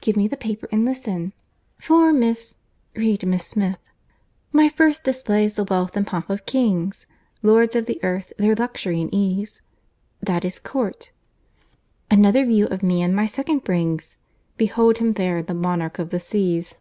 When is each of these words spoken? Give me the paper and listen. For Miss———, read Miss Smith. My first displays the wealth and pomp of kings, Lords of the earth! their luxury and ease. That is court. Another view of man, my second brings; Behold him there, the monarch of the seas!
Give 0.00 0.16
me 0.16 0.26
the 0.26 0.36
paper 0.36 0.68
and 0.72 0.84
listen. 0.84 1.32
For 1.78 2.12
Miss———, 2.12 2.56
read 2.96 3.24
Miss 3.24 3.46
Smith. 3.46 3.78
My 4.50 4.68
first 4.68 5.04
displays 5.04 5.54
the 5.54 5.62
wealth 5.62 5.96
and 5.96 6.04
pomp 6.04 6.28
of 6.30 6.46
kings, 6.46 7.06
Lords 7.44 7.76
of 7.76 7.86
the 7.86 8.02
earth! 8.02 8.32
their 8.38 8.56
luxury 8.56 9.00
and 9.00 9.08
ease. 9.14 9.62
That 10.20 10.44
is 10.44 10.58
court. 10.58 11.12
Another 12.10 12.44
view 12.44 12.66
of 12.66 12.82
man, 12.82 13.14
my 13.14 13.26
second 13.26 13.62
brings; 13.62 14.18
Behold 14.56 14.98
him 14.98 15.12
there, 15.12 15.44
the 15.44 15.54
monarch 15.54 16.00
of 16.00 16.10
the 16.10 16.18
seas! 16.18 16.74